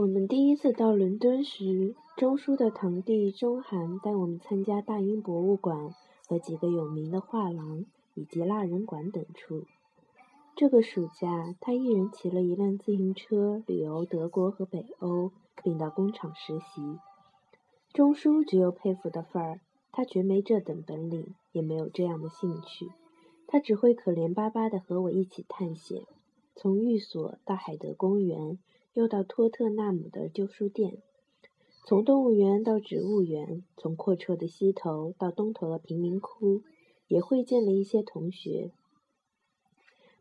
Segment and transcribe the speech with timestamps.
[0.00, 5.94] 我们第一次到伦敦时，钟书的堂弟钟涵带我们参加大英博物馆
[6.26, 7.84] 和几个有名的画廊
[8.14, 9.66] 以及蜡人馆等处。
[10.56, 15.32] 这个暑假，他一人骑了一辆自行车旅游德国和北欧，
[15.62, 16.98] 并到工厂实习。
[17.92, 19.60] 钟书只有佩服的份儿，
[19.92, 22.90] 他绝没这等本领，也没有这样的兴趣。
[23.46, 26.04] 他只会可怜巴巴地和我一起探险，
[26.56, 28.58] 从寓所到海德公园，
[28.92, 30.98] 又到托特纳姆的旧书店；
[31.86, 36.62] 从动物园到植物园，从阔绰的西头到东头的贫民窟，
[37.06, 38.72] 也会见了一些同学。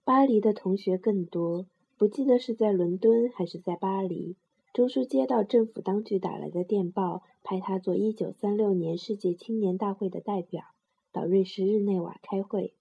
[0.03, 1.65] 巴黎的同学更多，
[1.97, 4.35] 不记得是在伦敦还是在巴黎。
[4.71, 10.63] 钟书接到政府当局打来的电报，派他做1936年世界青年大会的代表，
[11.11, 12.75] 到瑞士日内瓦开会。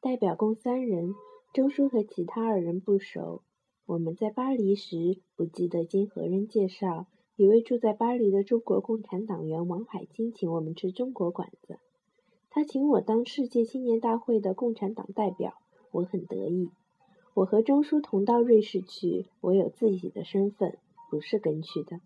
[0.00, 1.14] 代表共三人，
[1.52, 3.42] 钟书和其他二人不熟。
[3.90, 11.80] 我们在巴黎时，不记得经何人介绍，一位住在巴黎的中国共产党员王海清请我们吃中国馆子。
[12.50, 15.54] 他请我当世界青年大会的共产党代表。
[15.90, 16.70] 我很得意，
[17.34, 20.78] 我和钟书同到瑞士去，我有自己的身份，
[21.10, 21.98] 不是跟去的。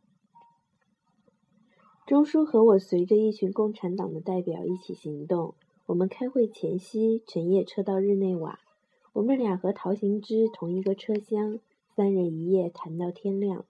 [2.06, 5.54] 钟书和我随着一群共产党的代表一起行动。
[5.84, 8.58] 我们开会前夕乘夜车到日内瓦，
[9.12, 11.60] 我们俩和陶行知同一个车厢，
[11.96, 13.64] 三人一夜谈到天亮。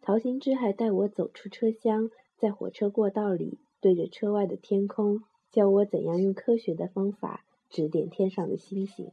[0.00, 9.10] 陶行知还带我走出车厢，在火车过道里对着车外的天空，教我怎样用科学的方法指点天上的星星。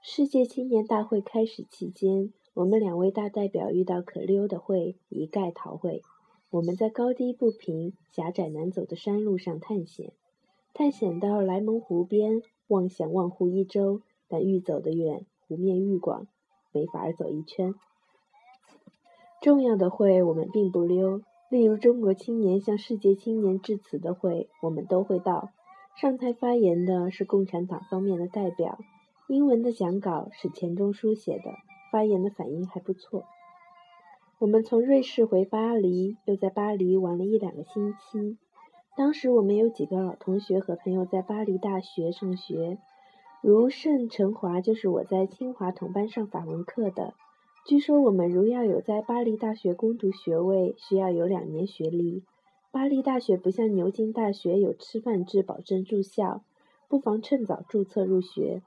[0.00, 6.02] 世界青年大会开始期间，我们两位大代表遇到可溜的会，一概逃会。
[6.50, 10.12] 我们在高低不平、狭窄难走的山路上探险，
[10.72, 16.26] 探险到莱蒙湖边，妄想望湖一周，但愈走得远，湖面愈广，
[16.78, 17.74] 没法儿走一圈。
[19.40, 25.50] 重要的会我们并不溜，例如中国青年向世界青年致辞的会，我们都会到。
[25.96, 28.78] 上台发言的是共产党方面的代表。
[29.26, 31.50] 英文的讲稿是钱钟书写的，
[31.90, 33.24] 发言的反应还不错。
[34.38, 38.38] 我们从瑞士回巴黎，又在巴黎玩了一两个星期。
[38.96, 42.78] 当时我们有几个老同学和朋友在巴黎大学上学，
[43.40, 47.14] 如盛成华就是我在清华同班上法文课的。
[47.64, 52.24] 据说我们如要有在巴黎大学攻读学位，需要有两年学历。
[52.72, 56.42] 巴黎大学不像牛津大学有吃饭制保证住校，
[56.88, 58.62] 不妨趁早注册入学。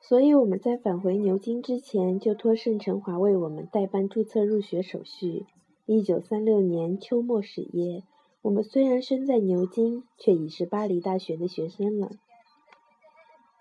[0.00, 5.44] 所以我们在返回牛津之前，就托盛成华为我们代办注册入学手续。
[5.86, 8.04] 一九三六年秋末始业，
[8.42, 12.10] 我们虽然身在牛津，却已是巴黎大学的学生了。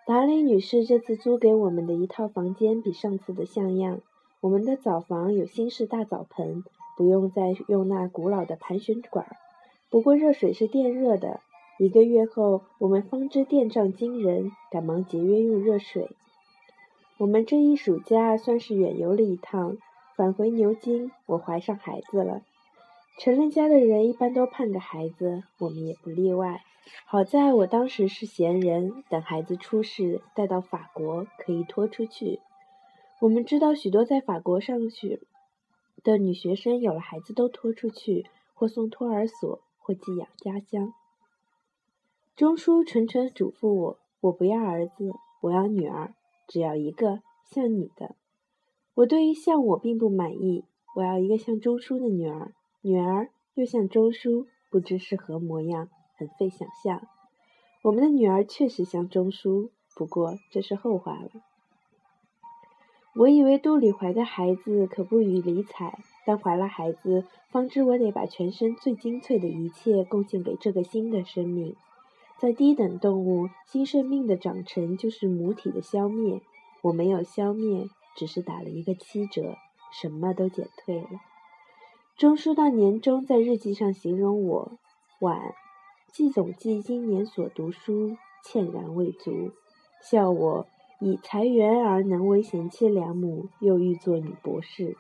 [0.05, 4.01] 达雷女士这次租给我们的一套房间比上次的像样。
[4.41, 6.65] 我们的澡房有新式大澡盆，
[6.97, 9.37] 不用再用那古老的盘旋管儿。
[9.89, 11.39] 不过热水是电热的。
[11.79, 16.09] 一个月后，我们方知电账惊人，赶忙节约用热水。
[17.17, 19.77] 我们这一暑假算是远游了一趟，
[20.17, 22.41] 返回牛津，我怀上孩子了。
[23.17, 26.63] 成了家的人一般都盼个孩子，我们也不例外。
[27.05, 32.39] 好在我当时是闲人，等孩子出世，带到法国可以拖出去。
[33.21, 35.21] 我们知道许多在法国上学
[36.03, 40.93] 的女学生有了孩子都拖出去，或送托儿所，或寄养家乡。
[42.35, 46.13] 钟书纯纯嘱咐我：我不要儿子，我要女儿。
[46.47, 48.15] 只要一个像你的，
[48.95, 50.65] 我对于像我并不满意。
[50.95, 52.53] 我要一个像钟书的女儿，
[52.85, 57.07] 女儿又像钟书，不知是何模样，很费想象。
[57.81, 61.29] 我们的女儿确实像钟书，不过这是后话了。
[63.15, 71.77] 我以为肚里怀的孩子可不予理睬，但怀了孩子，方知我得把全身最精粹的一切贡献给这个新的生命。
[72.37, 76.41] 在低等动物，新生命的长成就是母体的消灭。
[76.81, 79.55] 我没有消灭，只是打了一个七折，
[79.93, 81.21] 什么都减退了。
[82.15, 84.77] 钟书到年终在日记上形容我：
[85.19, 85.55] 晚，
[86.11, 89.51] 季总记今年所读书，歉然未足，
[90.01, 90.67] 笑我
[90.99, 94.95] 以才员而能为贤妻良母，又欲做女博士。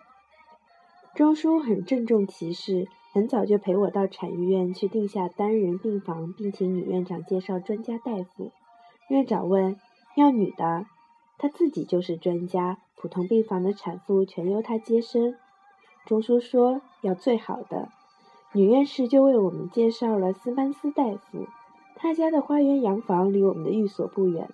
[1.15, 2.87] 钟书很郑重其事。
[3.13, 8.51] 很早就陪我到产育院去定下单人病房，并请女院长介绍专家大夫。
[9.07, 9.79] 院长问
[10.17, 10.87] ：“要女的？”
[11.37, 15.35] 他自己就是专家，普通病房的产妇全由他接生。
[16.07, 17.89] 钟书说：“要最好的。”
[18.53, 21.47] 女院士就为我们介绍了斯班斯大夫，
[21.95, 24.49] 他家的花园洋房离我们的寓所不远。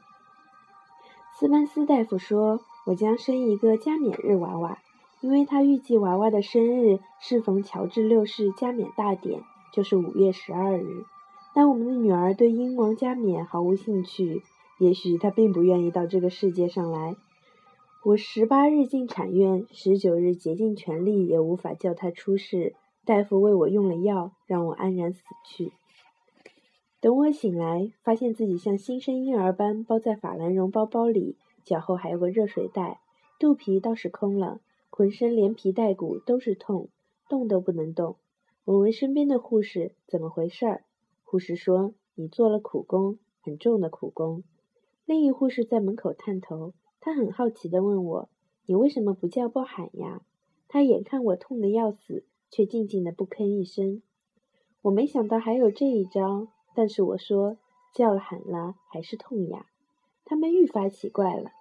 [1.37, 4.79] 斯班斯大夫说：“我将生一个加冕日娃娃。”
[5.21, 9.41] 因为他预计娃娃的生日适逢乔治六世加冕大典，
[9.73, 11.03] 就是五月十二日。
[11.53, 14.43] 但我们的女儿对英王加冕毫无兴趣，
[14.77, 17.17] 也许她并不愿意到这个世界上来。
[18.01, 22.73] 我十八日进产院，十九日竭尽全力也无法叫他出世。
[23.03, 25.73] 大夫为我用了药，让我安然死去。
[27.01, 31.35] 等我醒来，发现自己像新生婴儿般包在法兰绒包包里，
[31.65, 33.01] 脚后还有个热水袋，
[33.37, 34.61] 肚皮倒是空了。
[34.89, 36.87] 浑身连皮带骨都是痛，
[37.27, 38.15] 动都不能动。
[38.63, 40.85] 我问身边的护士怎么回事儿，
[41.25, 44.43] 护士说：“你做了苦工，很重的苦工。”
[45.05, 48.29] 另一护士在门口探头，他很好奇地问我
[48.67, 50.21] ：“你为什么不叫不喊呀？”
[50.67, 54.01] 他眼看我痛得要死，却静静的不吭一声。
[54.83, 57.57] 我没想到还有这一招，但是我说
[57.93, 59.65] 叫了喊了还是痛呀。
[60.25, 61.51] 他们愈发奇怪了：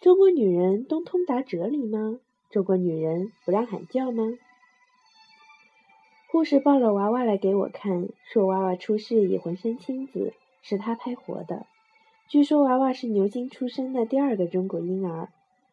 [0.00, 2.18] 中国女人都通达哲理吗？
[2.50, 4.24] 中国女人不让喊叫吗？
[6.30, 11.66] 护士抱了娃娃来给我看，说娃娃出世已浑身青紫，是他拍活的。
[12.28, 15.30] 据说娃娃是牛津出生的第二个中国婴儿。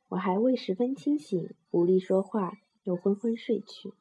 [0.07, 3.91] 我还未十分清醒，无力说话，又昏昏睡去。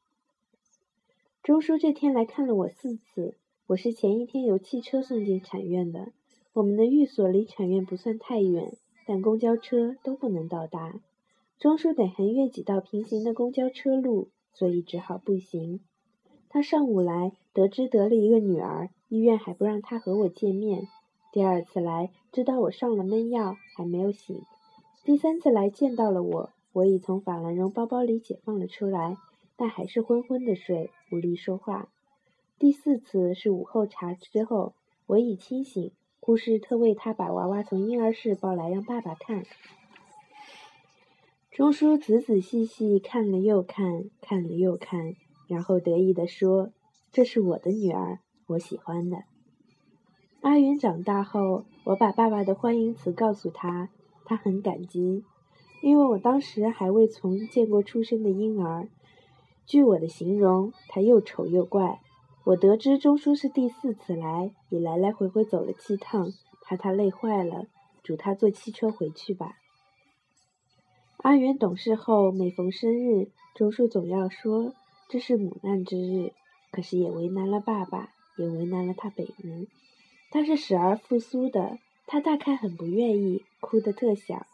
[1.42, 3.34] 钟叔这天来看了我四次。
[3.66, 6.12] 我是前一天由汽车送进产院的。
[6.52, 11.00] 我们的寓所离产院不算太远，但公交车都不能到达。
[11.58, 15.80] 钟叔得横越几道平行的公交车路，所以只好步行。
[16.48, 20.86] 他上午来，得知得了一个女儿，医院还不让他和我见面。
[21.34, 24.40] 第二次来，知道我上了闷药，还没有醒。
[25.02, 29.16] 第三次来，见到了我，我已从法兰绒包包里解放了出来，
[29.56, 31.88] 但还是昏昏的睡，无力说话。
[32.56, 34.74] 第四次是午后茶之后，
[35.06, 35.90] 我已清醒，
[36.20, 39.44] 护士特为他把娃娃从婴儿室抱来让爸爸看。
[41.50, 45.16] 钟叔仔仔细细看了又看，看了又看，
[45.48, 46.70] 然后得意地说
[47.10, 49.24] ：“这是我的女儿，我喜欢的。”
[50.44, 53.88] 阿元长大后，我把爸爸的欢迎词告诉他，
[54.26, 55.24] 他很感激，
[55.80, 58.86] 因为我当时还未从见过出生的婴儿。
[59.64, 62.02] 据我的形容，他又丑又怪。
[62.44, 66.28] 我得知钟叔是第四次来，也来来回回走了七趟，
[66.60, 67.64] 怕他累坏了，
[68.02, 69.56] 嘱他坐汽车回去吧。
[71.22, 74.74] 阿元懂事后，每逢生日，钟叔总要说
[75.08, 76.32] 这是母难之日，
[76.70, 79.68] 可是也为难了爸爸，也为难了他本人。
[80.34, 81.78] 他是死而复苏的，
[82.08, 84.44] 他大概很不愿意，哭得特响。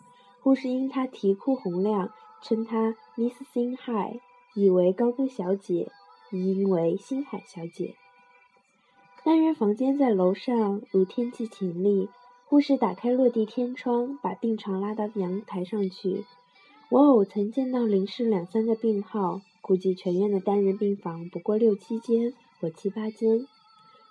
[0.43, 2.13] 护士因他啼哭洪亮，
[2.43, 4.21] 称他 Miss 星海，
[4.55, 5.91] 以为高跟小姐，
[6.31, 7.95] 亦因为星海小姐。
[9.25, 12.11] 单人房间在楼上，如天气晴丽。
[12.45, 16.27] 护士打开落地天窗，把病床拉到阳台上去。
[16.91, 23.47] 我偶曾见到临室两三个病号，估计全院的单人病房不过六七间或七八间。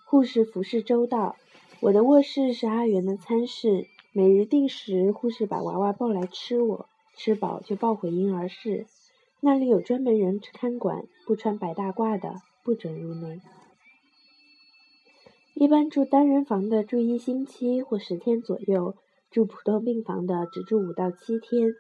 [0.05, 1.35] 护士服侍周到。
[1.81, 8.85] 我的卧室是阿元的餐室，每日定时，护士把娃娃抱来吃，我吃饱就抱回婴儿室，
[9.39, 12.35] 那里有专门人看管，不穿白大褂的
[12.65, 13.39] 不准入内。
[15.53, 18.95] 一般住单人房的住一星期或十天左右，
[19.31, 21.75] 住普通病房的只住五到七天。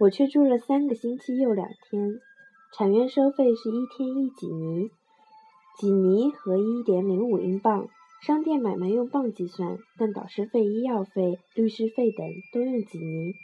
[0.00, 2.18] 我却住了三个星期又两天。
[2.72, 4.88] 产院收费是一天一几尼，
[5.78, 7.90] 几尼合一点零五英镑。
[8.24, 13.34] 商店买卖用镑计算，但导师费、医药费、律师费等都用几尼。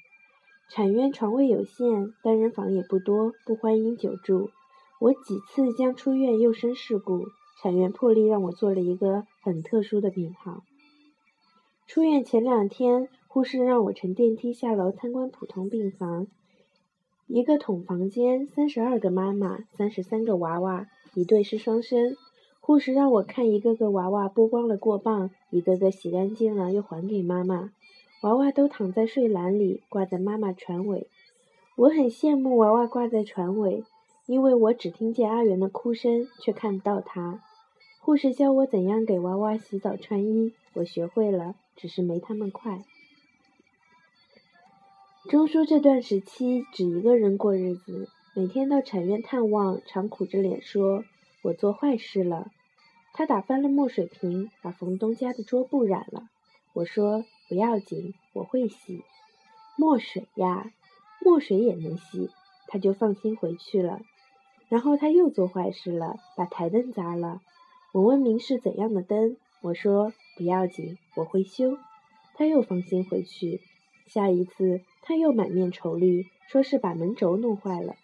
[0.70, 4.50] 产院床位有限，单人房也不多，不欢迎久住。
[5.00, 7.24] 我几次将出院又生事故，
[7.60, 10.62] 产院破例让我做了一个很特殊的病号。
[11.88, 16.28] 出院前两天，护士让我乘电梯下楼参观普通病房。
[17.26, 22.14] 一个筒房间，三十二个妈妈，三十三个娃娃，一对是双生。
[22.68, 27.72] 护士让我看一个个娃娃剥光了过磅，一个个洗干净了又还给妈妈。
[28.20, 31.06] 娃娃都躺在睡篮里，挂在妈妈船尾。
[31.76, 33.84] 我很羡慕娃娃挂在船尾，
[34.26, 37.42] 因为我只听见阿元的哭声，却看不到他。
[38.00, 42.84] 护士教我怎样给娃娃洗澡穿衣，我学会了，只是没他们快。
[45.30, 51.04] 钟叔这段时期只一个人过日子，每天到产院探望，常苦着脸说
[51.44, 52.50] ：“我做坏事了。”
[53.18, 56.28] 他打翻了墨水瓶，把冯东家的桌布染了。
[56.72, 59.02] 我说：“不要紧，我会洗。”
[59.76, 60.70] 墨水呀，
[61.20, 62.30] 墨水也能洗，
[62.68, 64.02] 他就放心回去了。
[64.68, 67.40] 然后他又做坏事了，把台灯砸了。
[67.90, 71.76] 我问明是怎样的灯，我说：“不要紧，我会修。”
[72.38, 73.60] 他又放心回去。
[74.06, 77.96] 下一次，他又满面愁虑，说是把门轴弄坏了。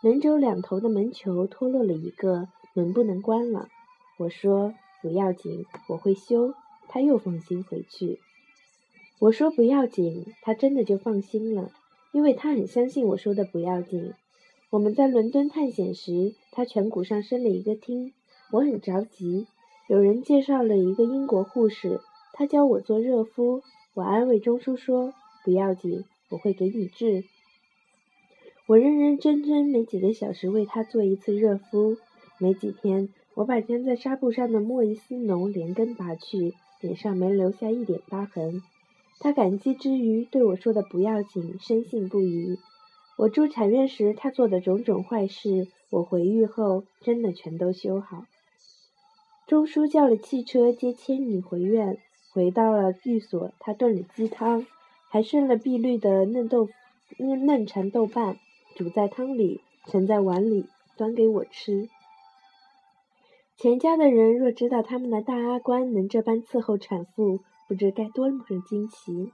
[0.00, 3.68] 门轴两头的门球脱落了一个，门不能关了。
[4.16, 6.54] 我说不要紧，我会修。
[6.86, 8.20] 他又放心回去。
[9.18, 11.72] 我说不要紧，他真的就放心了，
[12.12, 14.12] 因为他很相信我说的不要紧。
[14.70, 18.12] 我们在伦敦探险时，他颧骨上生了一个钉，
[18.52, 19.46] 我很着急。
[19.88, 22.00] 有人介绍了一个英国护士，
[22.32, 23.62] 他教我做热敷。
[23.94, 27.24] 我安慰钟叔说不要紧，我会给你治。
[28.66, 31.96] 我认认真真每几个小时为他做一次热敷。
[32.38, 36.54] 没几天，我把粘在纱布上的莫伊斯脓连根拔去。
[36.80, 38.60] 脸上没留下一点疤痕，
[39.18, 42.58] 他感激之余对我说的“不要紧”深信不疑。
[43.16, 48.26] 我住产院时他做的种种坏事，我回狱后真的全都修好。
[49.46, 51.96] 钟叔叫了汽车接千女回院，
[52.34, 54.66] 回到了寓所，他炖了鸡汤，
[55.08, 56.68] 还剩了碧绿的嫩豆
[57.18, 58.36] 嫩嫩蚕豆瓣，
[58.76, 60.66] 煮在汤里，盛在碗里，
[60.98, 61.88] 端给我吃。
[63.56, 69.30] 钱家的人若知道他们的大阿官能这般伺候产妇，不知该多么惊奇。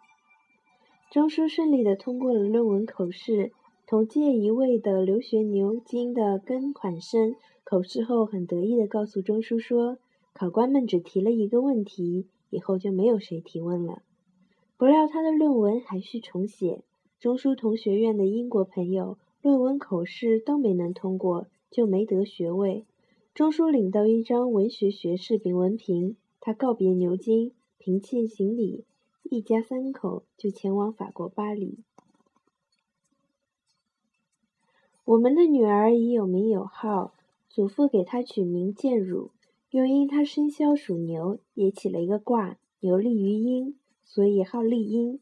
[1.11, 3.51] 钟叔顺利地通过了论文口试，
[3.87, 7.35] 同届一位的留学牛津的跟款生
[7.65, 9.99] 口试后很得意地告诉钟叔说
[10.33, 14.03] ：“考官们只提了一个问题，以后就没有谁提问了。”
[14.77, 16.83] 不料他的论文还需重写。
[17.19, 22.85] 钟叔同学院的英国朋友论文口试都没能通过，就没得学位。
[23.33, 28.85] 钟书领到一张文学学士丙文凭，他告别牛津，平弃行李，
[29.23, 31.79] 一家三口就前往法国巴黎。
[35.05, 37.15] 我们的女儿已有名有号，
[37.49, 39.31] 祖父给她取名建汝，
[39.71, 45.21] 又因她生肖属牛，也起了一个卦，牛利于阴，所以号利阴。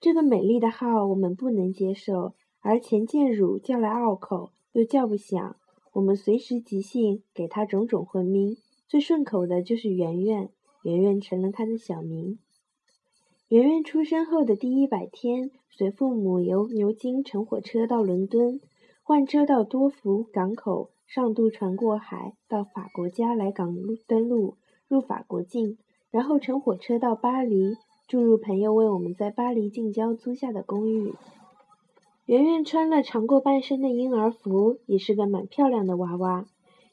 [0.00, 5.56] 这个美丽的号我们不能接受，而钱建汝叫来拗口，又叫不响。
[5.92, 8.56] 我们随时即兴，给他种种混名，
[8.86, 10.48] 最顺口的就是圆圆，
[10.82, 12.38] 圆圆成了他的小名。
[13.48, 18.60] 圆圆出生后的第一百天，随父母由牛津乘火车到伦敦，
[19.02, 23.74] 换车到多福港口上渡船过海，到法国家来港
[24.06, 24.54] 登陆，
[24.86, 25.76] 入法国境，
[26.12, 27.74] 然后乘火车到巴黎，
[28.06, 31.12] 住入朋友为我们在巴黎近郊租下的公寓。
[32.30, 36.46] 圆圆穿了长过半身的婴儿服，也是个蛮漂亮的娃娃。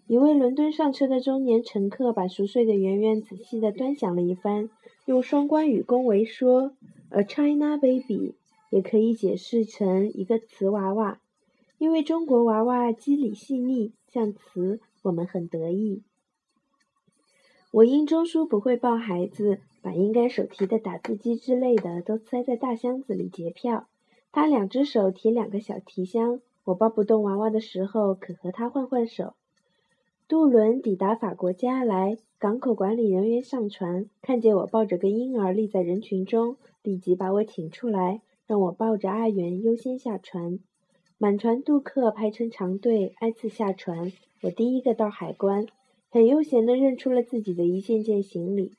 [0.07, 4.71] 一位伦敦上车的中年乘客把熟睡的圆圆仔细地端详了一番，
[5.05, 6.71] 用双关语恭维说
[7.11, 8.33] ：“A China baby”
[8.71, 11.19] 也可以解释成一个瓷娃娃，
[11.77, 16.01] 因为中国娃娃肌理细腻，像瓷，我们很得意。
[17.69, 23.85] 我因钟书不会抱孩子，把应该手提的打字机之类的都塞在大箱子里结票。
[24.39, 29.33] 他两只手提两个小提箱，我抱不动娃娃的时候，可和他换换手。
[30.27, 40.59] 渡轮抵达法国加来，港口管理人员上船，看见我抱着个婴儿立在人群中，立即把我请出来，让我抱着阿元优先下船。
[41.17, 44.11] 满船渡客排成长队，挨次下船，
[44.43, 45.65] 我第一个到海关，
[46.11, 48.73] 很悠闲地认出了自己的一件件行李。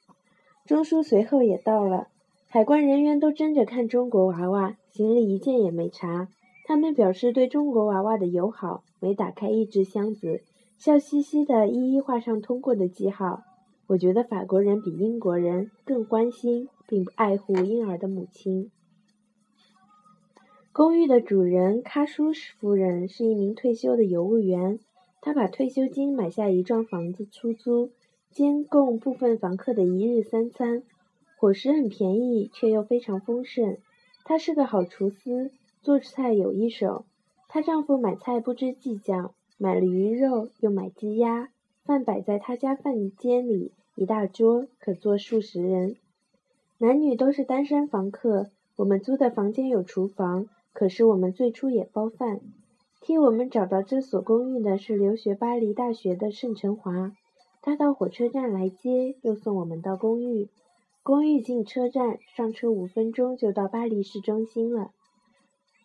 [0.64, 2.06] 钟叔随后也到了。
[2.50, 6.28] 海关人员都争着看中国娃娃，行李一件也没查。
[6.64, 10.40] 他们表示对中国娃娃的友好，没打开一只箱子，
[10.78, 13.42] 笑嘻嘻的一一画上通过的记号。
[13.88, 18.70] 我觉得法国人比英国人更关心并爱护婴儿的母亲。
[20.72, 24.78] 公寓的主人喀舒夫人是一名退休的邮务员，
[25.20, 27.90] 她把退休金买下一幢房子出租，
[28.30, 30.82] 兼供部分房客的一日三餐。
[31.40, 33.76] 伙食很便宜，却又非常丰盛。
[34.24, 35.52] 她是个好厨师，
[35.82, 37.04] 做菜有一手。
[37.46, 41.50] 她丈夫买菜不知计较，买了鱼肉，又买鸡鸭，
[41.84, 45.94] 饭摆在他家饭间里，一大桌，可坐数十人。
[46.78, 48.50] 男女都是单身房客。
[48.74, 52.40] 我们租的房间有厨房，可是我们最初也包饭。
[53.00, 57.12] 替我们找到这所公寓的是留学巴黎大学的盛成华，
[57.62, 60.48] 他到火车站来接，又送我们到公寓。
[61.08, 64.90] 公寓进车站，上车五分钟就到巴黎市中心了。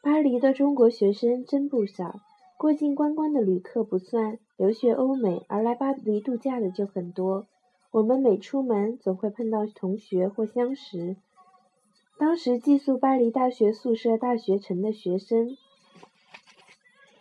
[0.01, 2.19] 巴黎的中国学生真不少，
[2.57, 7.47] 过境观光的旅客不算，留学欧美而来巴黎度假的就很多。
[7.91, 11.15] 我们每出门总会碰到同学或相识。
[12.17, 15.55] 当时寄宿巴黎大学宿舍大学城的学生，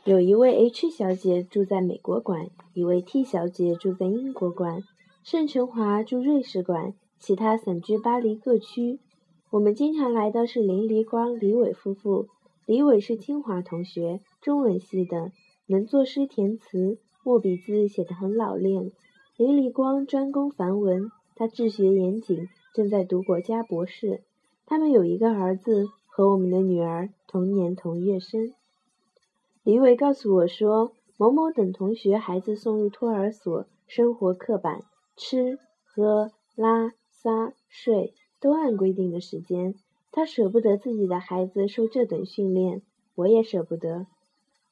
[0.03, 4.83] 有一位 H 小姐住在美国馆，一位 T 小姐住在英国馆，
[5.23, 6.95] 盛成华住瑞士馆。
[7.23, 8.99] 其他散居巴黎各区。
[9.51, 12.27] 我们经常来的是林黎光、李伟夫妇。
[12.67, 15.31] 李伟是清华同学，中文系的；
[15.69, 18.91] 能作诗填词，墨笔字写得很老练。
[19.37, 24.25] 林立光专攻梵文，他治学严谨，正在读国家博士。
[24.67, 28.53] 他们有一个儿子，和我们的女儿同年同月生。
[29.63, 34.83] 李伟告诉我说，某某等同学孩子送入托儿所，生活刻板，
[35.17, 36.91] 吃喝拉
[37.23, 39.77] 撒睡都按规定的时间。
[40.11, 42.83] 他舍不得自己的孩子受这等训练，
[43.15, 44.07] 我也舍不得。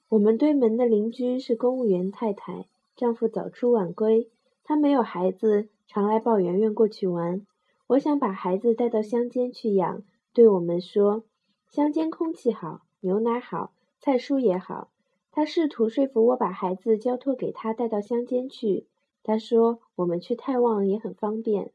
[0.08, 2.66] 我们对门的邻居是公务员太太，
[2.96, 4.28] 丈夫早出晚归，
[4.64, 7.46] 她没有孩子，常来抱圆圆过去玩。
[7.86, 10.02] 我想把孩子带到乡间去养，
[10.32, 11.22] 对我们说，
[11.68, 14.90] 乡间空气好，牛奶好，菜蔬也好。
[15.32, 18.86] 他试图说服我把孩子交托给他带到乡间去。
[19.22, 21.70] 他说我们去太望也很方便。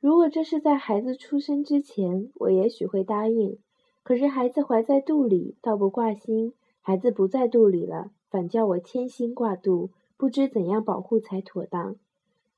[0.00, 3.58] 如果这是在孩子出生之前，我也许会答应。
[4.02, 6.54] 可是孩子怀在肚里，倒不挂心。
[6.80, 11.96] 孩子不在肚里了，反叫我牵心挂肚，不知怎样保护才妥当。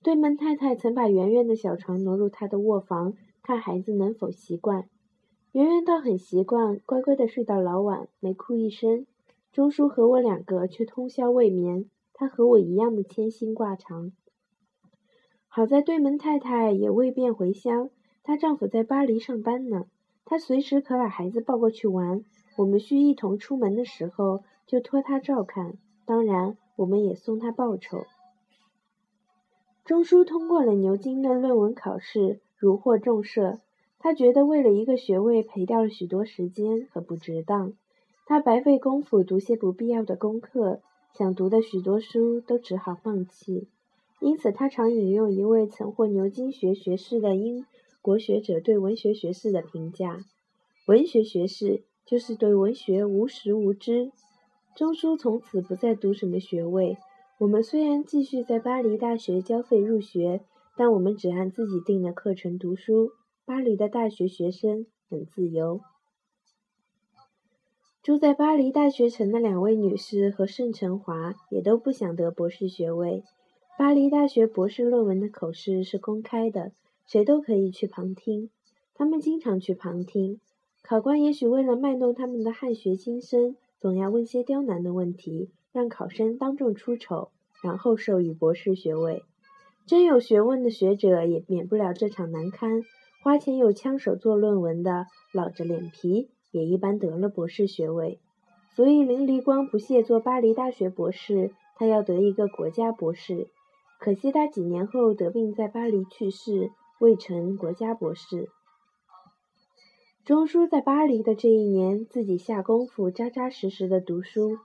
[0.04, 4.88] 对门太太曾把圆圆的小床挪入她的卧房，看孩子能否习惯。
[5.50, 9.04] 圆圆倒很习惯，乖乖的睡到老晚，没哭一声。
[9.52, 14.12] 钟叔和我两个却通宵未眠，他和我一样的牵心挂肠。
[15.54, 17.90] 好在对门太太也未便回乡，
[18.22, 19.84] 她丈夫在巴黎上班呢，
[20.24, 22.24] 她随时可把孩子抱过去玩。
[22.56, 25.74] 我们需一同出门的时候，就托他照看。
[26.06, 28.06] 当然，我们也送她报酬。
[29.84, 33.58] 钟书通过了牛津的论文考试，如获重赦。
[33.98, 37.74] 他觉得为了一个学位赔掉了许多时间，很不值当。
[38.24, 40.80] 他白费功夫读些不必要的功课，
[41.12, 43.68] 想读的许多书都只好放弃。
[44.22, 47.66] 因此，他常引用一位曾获牛津学学士的英
[48.00, 50.24] 国学者对文学学士的评价
[50.88, 54.10] ：“文学学士。”就是对文学无识无知。
[54.76, 56.98] 钟书从此不再读什么学位。
[57.38, 60.40] 我们虽然继续在巴黎大学交费入学，
[60.76, 63.12] 但我们只按自己定的课程读书。
[63.44, 65.80] 巴黎的大学学生很自由。
[68.02, 73.22] 住在巴黎大学城的两位女士和盛成华也都不想得博士学位。
[73.78, 76.72] 巴黎大学博士论文的口试是公开的，
[77.06, 78.50] 谁都可以去旁听。
[78.94, 80.38] 他们经常去旁听。
[80.82, 87.30] 考官也许为了卖弄他们的汉学精深，总要问些刁难的问题，让考生当众出丑，
[87.62, 89.24] 然后授予博士学位。
[89.86, 92.84] 真有学问的学者也免不了这场难堪。
[93.22, 98.18] 花钱有枪手做论文的，老着脸皮，也一般得了博士学位。
[98.74, 103.48] 所以林离光不屑做巴黎大学博士，他要得一个国家博士。
[104.02, 108.48] 可惜他几年后得病在巴黎去世，未成国家博士。
[110.24, 114.58] 钟书在巴黎的这一年，自己下功夫，扎扎实实的读书。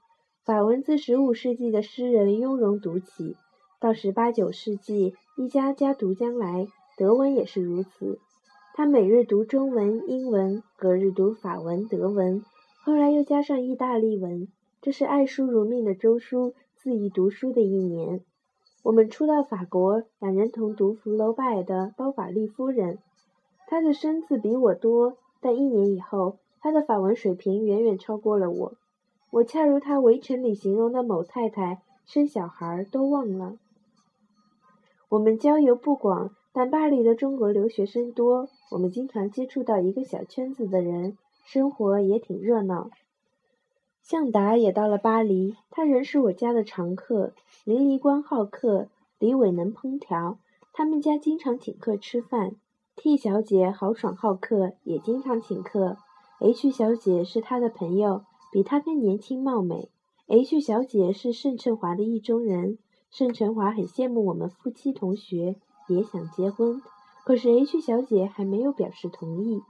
[0.43, 3.35] 法文自十五世纪的诗人雍容读起，
[3.79, 8.17] 到十八九世纪，一家家读将来，德文也是如此。
[8.73, 12.43] 他每日读中文、英文，隔日读法文、德文，
[12.83, 14.47] 后来又加上意大利文。
[14.81, 18.23] 这是爱书如命的周书恣意读书的一年。
[18.87, 22.95] 我们初到法国，两人同读福楼拜的《包法利夫人》，
[23.67, 25.17] 他的生字比我多。
[25.41, 28.73] 但一年以后，他的法文水平远远超过了我。
[29.29, 33.57] 我恰如他《围城》里形容的某太太，生小孩都忘了。
[35.09, 42.89] 我们交游不广，但巴黎的中国留学生多，我们经常接触到一个小圈子的人，生活也挺热闹。
[44.09, 47.33] 向达也到了巴黎，他仍是我家的常客。
[47.65, 48.87] 林离光好客，
[49.19, 50.37] 李伟能烹调，
[50.71, 52.55] 他们家经常请客吃饭。
[52.95, 55.97] T 小姐豪爽好客，也经常请客。
[56.39, 59.89] H 小姐是他的朋友，比他更年轻貌美。
[60.27, 62.77] H 小姐是盛成华的意中人，
[63.11, 65.57] 盛成华很羡慕我们夫妻同学，
[65.89, 66.81] 也想结婚，
[67.25, 69.63] 可是 H 小姐还没有表示同意。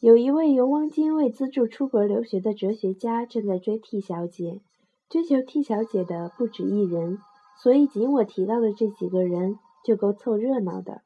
[0.00, 4.60] 有一位由汪精卫资助出国留学的哲学家正在追 T 小姐，
[5.08, 7.18] 追求 T 小姐的不止一人，
[7.62, 11.00] 所以仅我提到的这几个人就够凑热闹的。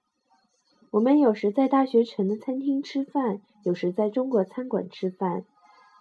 [0.90, 5.44] 我们有时在大学城的餐厅吃饭，有时在中国餐馆吃饭。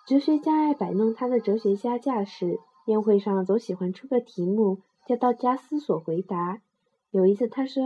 [0.07, 6.63] 哲学家爱摆弄他的哲学家架势，宴会上总喜欢出个题目，叫大家思索回答。
[7.11, 7.83] 有一次他说：“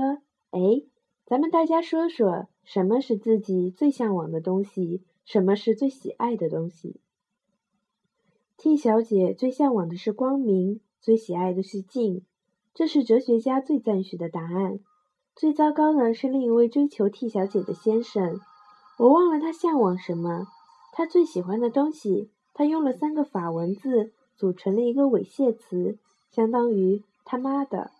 [0.51, 0.83] 哎，
[1.25, 5.01] 咱们大家说说，什么是自己最向往的东西？
[5.25, 6.97] 什么是最喜爱的东西
[8.57, 12.23] ？”T 小姐最向往的是光明，最喜爱的是静，
[12.73, 14.79] 这是哲学家最赞许的答案。
[15.35, 18.39] 最糟糕的是另一位追求 T 小姐的先生，
[18.99, 20.47] 我忘了他向往什么，
[20.91, 25.97] 他最喜欢的东西，他用了三个法文字，组成了一个猥亵词，
[26.29, 27.91] 相当于“他妈的”。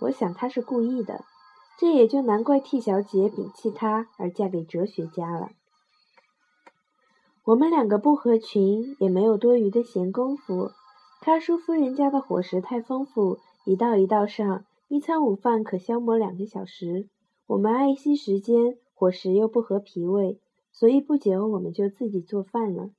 [0.00, 1.24] 我想他是故意的，
[1.78, 5.50] 这也就难怪 T 小姐摒弃他而嫁给哲学家了。
[7.44, 10.70] 我们两个不合群，也没有多余的闲工夫。
[11.20, 17.08] 他叔夫人家的伙食太丰富，一道一道上，一餐午饭可消磨两个小时。
[17.46, 20.38] 我们爱惜时间，伙食又不合脾胃，
[20.70, 22.90] 所以不久我们就自己做饭了。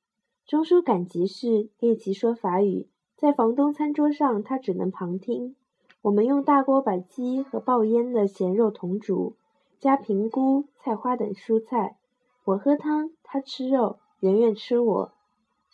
[0.45, 5.55] 中枢赶集时练习说法语，在房东餐桌上他只能旁听。
[6.04, 9.36] 我们用大锅把鸡和爆腌的咸肉同煮，
[9.80, 11.96] 加平菇、菜花等蔬菜。
[12.44, 15.12] 我喝汤，他吃肉，圆圆吃我。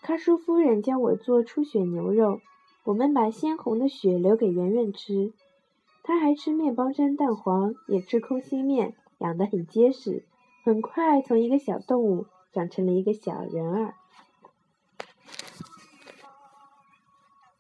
[0.03, 2.41] 喀叔夫人教我做出血牛肉，
[2.83, 5.33] 我们把鲜红的血留给圆圆吃。
[6.03, 10.25] 他还吃面包沾蛋黄，也吃空心面，养得很结实。
[10.63, 13.95] 很快从一个小动物长成了一个小人儿。